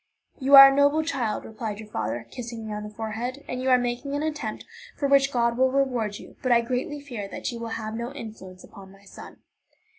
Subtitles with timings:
[0.39, 3.69] "You are a noble child," replied your father, kissing me on the forehead, "and you
[3.69, 4.65] are making an attempt
[4.97, 8.11] for which God will reward you; but I greatly fear that you will have no
[8.11, 9.43] influence upon my son."